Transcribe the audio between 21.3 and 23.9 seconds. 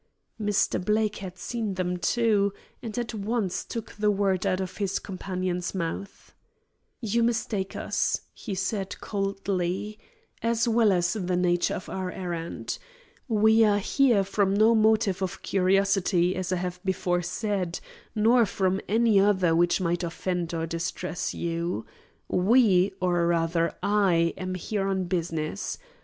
you. We or rather